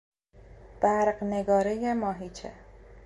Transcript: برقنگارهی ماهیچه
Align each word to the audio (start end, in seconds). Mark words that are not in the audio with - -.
برقنگارهی 0.81 1.93
ماهیچه 1.93 2.53